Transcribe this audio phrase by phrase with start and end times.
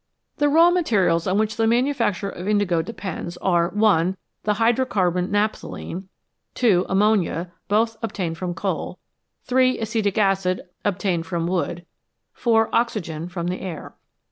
[0.37, 6.05] The raw materials on which the manufacture of indigo depends are (1) the hydrocarbon naphthalene;
[6.55, 8.97] (2) am monia, both obtained from coal;
[9.43, 11.85] (3) acetic acid, obtained from wood;
[12.33, 13.93] (4) oxygen, from the air.